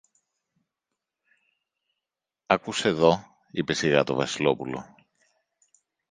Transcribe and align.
Άκουσε 2.45 2.91
δω, 2.91 3.23
είπε 3.51 3.73
σιγά 3.73 4.03
το 4.03 4.13
Βασιλόπουλο 4.13 4.85